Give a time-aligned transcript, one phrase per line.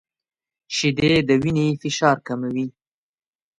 [0.75, 2.67] •شیدې د وینې فشار کموي.